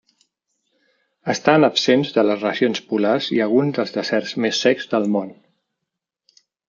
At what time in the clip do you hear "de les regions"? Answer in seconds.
2.15-2.81